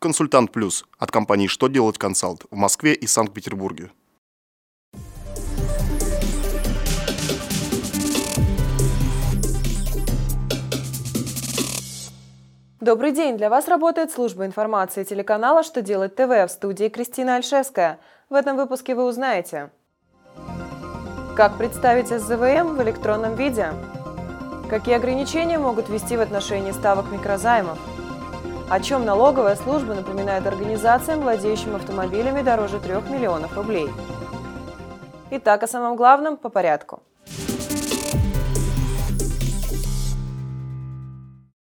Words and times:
Консультант 0.00 0.52
Плюс 0.52 0.84
от 0.96 1.10
компании 1.10 1.48
«Что 1.48 1.66
делать 1.66 1.98
консалт» 1.98 2.44
в 2.52 2.54
Москве 2.54 2.94
и 2.94 3.08
Санкт-Петербурге. 3.08 3.90
Добрый 12.80 13.10
день! 13.10 13.36
Для 13.36 13.50
вас 13.50 13.66
работает 13.66 14.12
служба 14.12 14.46
информации 14.46 15.02
телеканала 15.02 15.64
«Что 15.64 15.82
делать 15.82 16.14
ТВ» 16.14 16.28
в 16.28 16.48
студии 16.48 16.88
Кристина 16.88 17.34
Альшевская. 17.34 17.98
В 18.30 18.34
этом 18.34 18.56
выпуске 18.56 18.94
вы 18.94 19.04
узнаете 19.04 19.72
Как 21.36 21.58
представить 21.58 22.06
СЗВМ 22.06 22.76
в 22.76 22.82
электронном 22.84 23.34
виде? 23.34 23.72
Какие 24.70 24.94
ограничения 24.94 25.58
могут 25.58 25.88
ввести 25.88 26.16
в 26.16 26.20
отношении 26.20 26.70
ставок 26.70 27.10
микрозаймов? 27.10 27.80
О 28.70 28.80
чем 28.80 29.06
налоговая 29.06 29.56
служба 29.56 29.94
напоминает 29.94 30.46
организациям, 30.46 31.22
владеющим 31.22 31.74
автомобилями 31.74 32.42
дороже 32.42 32.78
3 32.78 33.10
миллионов 33.10 33.56
рублей? 33.56 33.88
Итак, 35.30 35.62
о 35.62 35.66
самом 35.66 35.96
главном 35.96 36.36
по 36.36 36.50
порядку. 36.50 37.02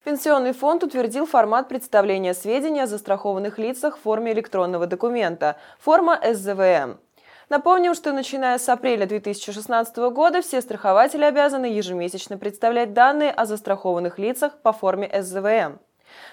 Пенсионный 0.06 0.54
фонд 0.54 0.84
утвердил 0.86 1.26
формат 1.26 1.68
представления 1.68 2.34
сведений 2.34 2.80
о 2.80 2.88
застрахованных 2.88 3.58
лицах 3.58 3.98
в 3.98 4.02
форме 4.02 4.32
электронного 4.32 4.88
документа– 4.88 5.58
форма 5.80 6.18
СЗВМ. 6.24 7.00
Напомним, 7.50 7.96
что 7.96 8.14
начиная 8.14 8.58
с 8.58 8.70
апреля 8.70 9.06
2016 9.06 9.98
года 10.14 10.42
все 10.42 10.62
страхователи 10.62 11.26
обязаны 11.26 11.66
ежемесячно 11.66 12.38
представлять 12.38 12.94
данные 12.94 13.32
о 13.32 13.46
застрахованных 13.46 14.18
лицах 14.20 14.58
по 14.62 14.72
форме 14.72 15.12
СЗВМ. 15.22 15.80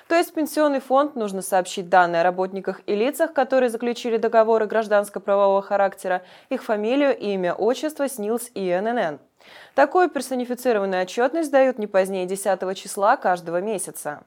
То 0.09 0.16
есть 0.16 0.34
пенсионный 0.34 0.80
фонд 0.80 1.16
нужно 1.16 1.43
сообщить 1.43 1.88
данные 1.88 2.21
о 2.21 2.25
работниках 2.25 2.80
и 2.87 2.95
лицах, 2.95 3.33
которые 3.33 3.71
заключили 3.71 4.16
договоры 4.16 4.66
гражданско-правового 4.66 5.63
характера, 5.63 6.23
их 6.49 6.65
фамилию, 6.65 7.16
имя, 7.16 7.54
отчество, 7.54 8.09
СНИЛС 8.09 8.51
и 8.54 8.71
ИНН. 8.73 9.19
Такую 9.74 10.10
персонифицированную 10.10 11.02
отчетность 11.02 11.51
дают 11.51 11.79
не 11.79 11.87
позднее 11.87 12.27
10 12.27 12.77
числа 12.77 13.16
каждого 13.16 13.60
месяца. 13.60 14.23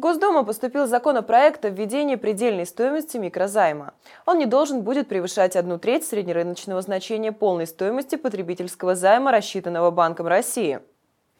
В 0.00 0.02
Госдуму 0.02 0.46
поступил 0.46 0.86
законопроект 0.86 1.62
о 1.66 1.68
введении 1.68 2.14
предельной 2.14 2.64
стоимости 2.64 3.18
микрозайма. 3.18 3.92
Он 4.24 4.38
не 4.38 4.46
должен 4.46 4.80
будет 4.80 5.08
превышать 5.08 5.56
одну 5.56 5.78
треть 5.78 6.06
среднерыночного 6.06 6.80
значения 6.80 7.32
полной 7.32 7.66
стоимости 7.66 8.16
потребительского 8.16 8.94
займа, 8.94 9.30
рассчитанного 9.30 9.90
Банком 9.90 10.26
России. 10.26 10.80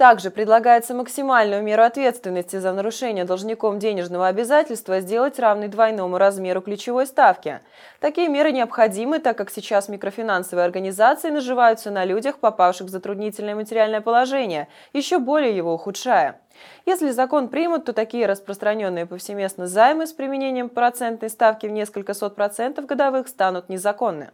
Также 0.00 0.30
предлагается 0.30 0.94
максимальную 0.94 1.62
меру 1.62 1.82
ответственности 1.82 2.56
за 2.56 2.72
нарушение 2.72 3.26
должником 3.26 3.78
денежного 3.78 4.28
обязательства 4.28 5.00
сделать 5.00 5.38
равной 5.38 5.68
двойному 5.68 6.16
размеру 6.16 6.62
ключевой 6.62 7.06
ставки. 7.06 7.60
Такие 8.00 8.30
меры 8.30 8.50
необходимы, 8.50 9.18
так 9.18 9.36
как 9.36 9.50
сейчас 9.50 9.90
микрофинансовые 9.90 10.64
организации 10.64 11.28
наживаются 11.28 11.90
на 11.90 12.06
людях, 12.06 12.38
попавших 12.38 12.86
в 12.86 12.90
затруднительное 12.90 13.54
материальное 13.54 14.00
положение, 14.00 14.68
еще 14.94 15.18
более 15.18 15.54
его 15.54 15.74
ухудшая. 15.74 16.40
Если 16.86 17.10
закон 17.10 17.48
примут, 17.48 17.84
то 17.84 17.92
такие 17.92 18.24
распространенные 18.24 19.04
повсеместно 19.04 19.66
займы 19.66 20.06
с 20.06 20.14
применением 20.14 20.70
процентной 20.70 21.28
ставки 21.28 21.66
в 21.66 21.72
несколько 21.72 22.14
сот 22.14 22.36
процентов 22.36 22.86
годовых 22.86 23.28
станут 23.28 23.68
незаконны. 23.68 24.30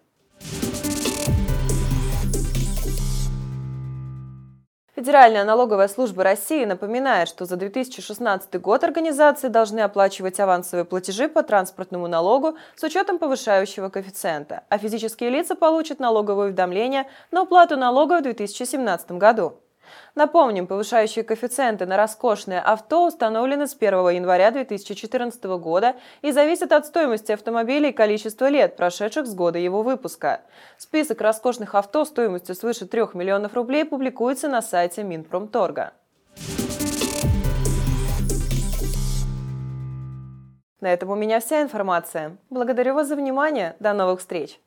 Федеральная 4.96 5.44
налоговая 5.44 5.88
служба 5.88 6.24
России 6.24 6.64
напоминает, 6.64 7.28
что 7.28 7.44
за 7.44 7.56
2016 7.56 8.58
год 8.62 8.82
организации 8.82 9.48
должны 9.48 9.80
оплачивать 9.80 10.40
авансовые 10.40 10.86
платежи 10.86 11.28
по 11.28 11.42
транспортному 11.42 12.08
налогу 12.08 12.56
с 12.76 12.82
учетом 12.82 13.18
повышающего 13.18 13.90
коэффициента, 13.90 14.62
а 14.70 14.78
физические 14.78 15.28
лица 15.28 15.54
получат 15.54 16.00
налоговое 16.00 16.46
уведомление 16.46 17.06
на 17.30 17.42
уплату 17.42 17.76
налога 17.76 18.20
в 18.20 18.22
2017 18.22 19.12
году. 19.12 19.58
Напомним, 20.14 20.66
повышающие 20.66 21.24
коэффициенты 21.24 21.86
на 21.86 21.96
роскошное 21.96 22.60
авто 22.60 23.06
установлены 23.06 23.66
с 23.66 23.74
1 23.74 23.92
января 24.10 24.50
2014 24.50 25.44
года 25.44 25.96
и 26.22 26.32
зависят 26.32 26.72
от 26.72 26.86
стоимости 26.86 27.32
автомобиля 27.32 27.90
и 27.90 27.92
количества 27.92 28.48
лет, 28.48 28.76
прошедших 28.76 29.26
с 29.26 29.34
года 29.34 29.58
его 29.58 29.82
выпуска. 29.82 30.40
Список 30.78 31.20
роскошных 31.20 31.74
авто 31.74 32.04
стоимостью 32.04 32.54
свыше 32.54 32.86
3 32.86 33.08
миллионов 33.14 33.54
рублей 33.54 33.84
публикуется 33.84 34.48
на 34.48 34.62
сайте 34.62 35.02
Минпромторга. 35.02 35.92
На 40.80 40.92
этом 40.92 41.10
у 41.10 41.14
меня 41.14 41.40
вся 41.40 41.62
информация. 41.62 42.36
Благодарю 42.50 42.94
вас 42.94 43.08
за 43.08 43.16
внимание. 43.16 43.74
До 43.80 43.92
новых 43.92 44.20
встреч! 44.20 44.60